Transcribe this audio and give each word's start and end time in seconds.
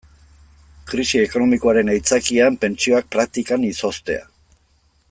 Krisi 0.91 1.21
ekonomikoaren 1.25 1.93
aitzakian 1.97 2.59
pentsioak 2.65 3.13
praktikan 3.17 3.71
izoztea. 3.71 4.27